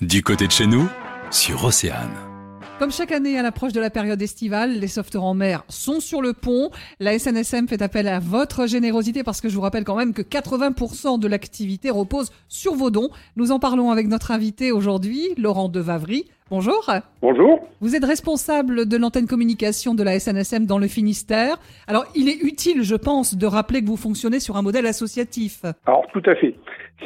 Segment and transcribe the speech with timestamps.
[0.00, 0.88] Du côté de chez nous,
[1.30, 2.08] sur Océane.
[2.78, 6.22] Comme chaque année à l'approche de la période estivale, les sauveteurs en mer sont sur
[6.22, 6.70] le pont.
[7.00, 10.22] La SNSM fait appel à votre générosité parce que je vous rappelle quand même que
[10.22, 13.10] 80% de l'activité repose sur vos dons.
[13.36, 16.24] Nous en parlons avec notre invité aujourd'hui, Laurent Devavry.
[16.50, 16.84] Bonjour.
[17.22, 17.60] Bonjour.
[17.80, 21.58] Vous êtes responsable de l'antenne communication de la SNSM dans le Finistère.
[21.86, 25.62] Alors, il est utile, je pense, de rappeler que vous fonctionnez sur un modèle associatif.
[25.86, 26.56] Alors, tout à fait.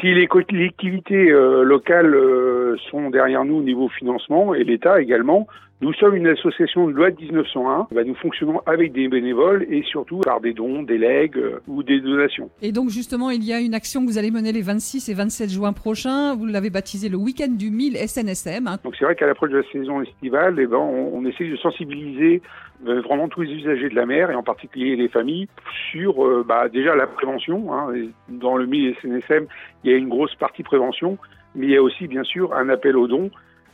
[0.00, 5.48] Si les collectivités euh, locales euh, sont derrière nous au niveau financement et l'État également,
[5.82, 7.88] nous sommes une association de loi de 1901.
[7.92, 11.82] Bah, nous fonctionnons avec des bénévoles et surtout par des dons, des legs euh, ou
[11.82, 12.48] des donations.
[12.62, 15.14] Et donc justement, il y a une action que vous allez mener les 26 et
[15.14, 16.36] 27 juin prochains.
[16.36, 18.68] Vous l'avez baptisé le week-end du 1000 SNSM.
[18.68, 18.78] hein.
[18.84, 21.56] Donc c'est vrai qu'à l'approche de la saison estivale, eh ben, on, on essaie de
[21.56, 22.40] sensibiliser
[22.86, 25.48] euh, vraiment tous les usagers de la mer et en particulier les familles
[25.90, 27.74] sur euh, bah, déjà la prévention.
[27.74, 27.92] hein.
[28.28, 29.46] Dans le 1000 SNSM,
[29.82, 31.18] il y a une grosse partie prévention,
[31.56, 33.30] mais il y a aussi bien sûr un appel aux dons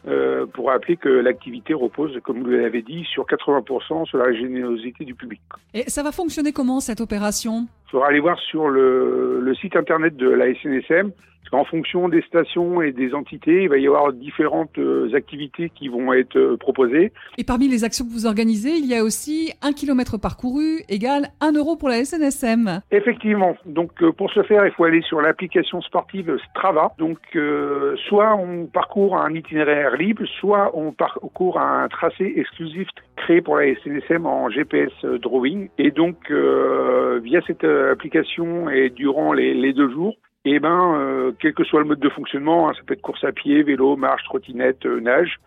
[0.07, 5.05] euh, pour rappeler que l'activité repose, comme vous l'avez dit, sur 80% sur la générosité
[5.05, 5.41] du public.
[5.75, 7.67] Et ça va fonctionner comment cette opération?
[7.89, 11.11] Il faudra aller voir sur le, le site internet de la SNSM,
[11.51, 15.71] parce qu'en fonction des stations et des entités, il va y avoir différentes euh, activités
[15.71, 17.13] qui vont être euh, proposées.
[17.39, 21.29] Et parmi les actions que vous organisez, il y a aussi un kilomètre parcouru égale
[21.41, 22.83] 1 euro pour la SNSM.
[22.91, 23.57] Effectivement.
[23.65, 26.93] Donc euh, pour ce faire, il faut aller sur l'application sportive Strava.
[26.99, 33.41] Donc euh, soit on parcourt un itinéraire libre, soit on parcourt un tracé exclusif créé
[33.41, 34.93] pour la SNSM en GPS
[35.23, 35.69] drawing.
[35.79, 41.33] Et donc euh, via cette application et durant les, les deux jours, eh ben, euh,
[41.39, 43.97] quel que soit le mode de fonctionnement, hein, ça peut être course à pied, vélo,
[43.97, 45.39] marche, trottinette, euh, nage,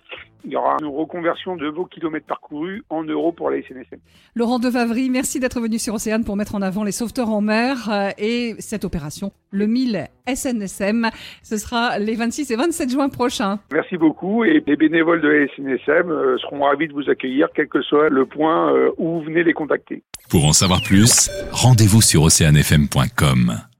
[0.43, 3.99] il y aura une reconversion de vos kilomètres parcourus en euros pour la SNSM.
[4.35, 7.89] Laurent Devavry, merci d'être venu sur Océane pour mettre en avant les sauveteurs en mer
[7.89, 11.09] euh, et cette opération, le 1000 SNSM.
[11.43, 13.59] Ce sera les 26 et 27 juin prochains.
[13.71, 17.67] Merci beaucoup et les bénévoles de la SNSM euh, seront ravis de vous accueillir, quel
[17.67, 20.03] que soit le point euh, où vous venez les contacter.
[20.29, 23.70] Pour en savoir plus, rendez-vous sur oceanfm.com.